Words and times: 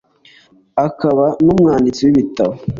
akaba 0.85 1.25
nu 1.43 1.53
mwanditsi 1.59 2.01
w’ibitabo, 2.05 2.53